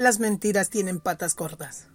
[0.00, 1.88] Las mentiras tienen patas cortas.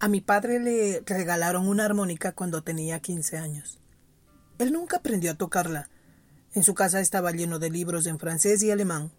[0.00, 3.78] A mi padre le regalaron una armónica cuando tenía 15 años.
[4.58, 5.90] Él nunca aprendió a tocarla.
[6.54, 9.12] En su casa estaba lleno de libros en francés y alemán,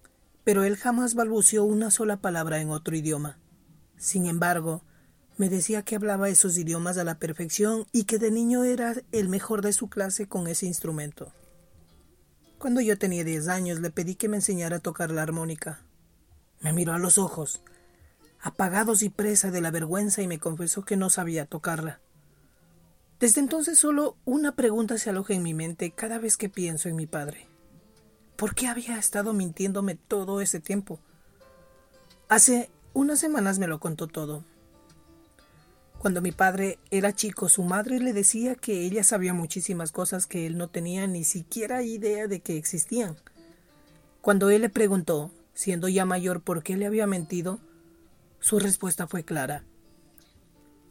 [0.43, 3.37] pero él jamás balbuceó una sola palabra en otro idioma.
[3.97, 4.83] Sin embargo,
[5.37, 9.29] me decía que hablaba esos idiomas a la perfección y que de niño era el
[9.29, 11.33] mejor de su clase con ese instrumento.
[12.57, 15.85] Cuando yo tenía diez años le pedí que me enseñara a tocar la armónica.
[16.61, 17.61] Me miró a los ojos
[18.45, 21.99] apagados y presa de la vergüenza y me confesó que no sabía tocarla.
[23.19, 26.95] Desde entonces solo una pregunta se aloja en mi mente cada vez que pienso en
[26.95, 27.47] mi padre.
[28.35, 30.99] ¿Por qué había estado mintiéndome todo ese tiempo?
[32.29, 34.45] Hace unas semanas me lo contó todo.
[35.97, 40.45] Cuando mi padre era chico, su madre le decía que ella sabía muchísimas cosas que
[40.45, 43.17] él no tenía ni siquiera idea de que existían.
[44.21, 47.59] Cuando él le preguntó, siendo ya mayor, por qué le había mentido,
[48.45, 49.63] su respuesta fue clara.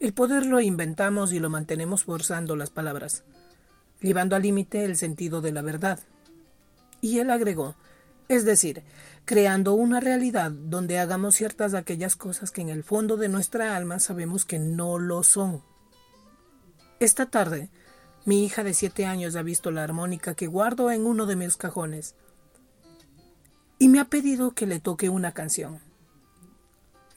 [0.01, 3.23] El poder lo inventamos y lo mantenemos forzando las palabras,
[4.01, 6.01] llevando al límite el sentido de la verdad.
[6.99, 7.77] Y él agregó,
[8.27, 8.83] es decir,
[9.23, 13.99] creando una realidad donde hagamos ciertas aquellas cosas que en el fondo de nuestra alma
[13.99, 15.63] sabemos que no lo son.
[16.99, 17.69] Esta tarde,
[18.25, 21.55] mi hija de siete años ha visto la armónica que guardo en uno de mis
[21.55, 22.15] cajones
[23.79, 25.84] y me ha pedido que le toque una canción.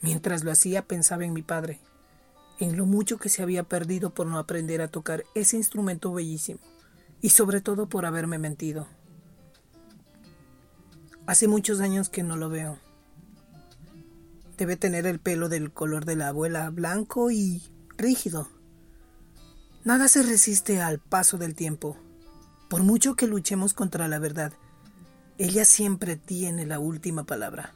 [0.01, 1.79] Mientras lo hacía pensaba en mi padre,
[2.59, 6.59] en lo mucho que se había perdido por no aprender a tocar ese instrumento bellísimo,
[7.21, 8.87] y sobre todo por haberme mentido.
[11.25, 12.79] Hace muchos años que no lo veo.
[14.57, 17.61] Debe tener el pelo del color de la abuela, blanco y
[17.97, 18.49] rígido.
[19.85, 21.97] Nada se resiste al paso del tiempo.
[22.69, 24.53] Por mucho que luchemos contra la verdad,
[25.37, 27.73] ella siempre tiene la última palabra.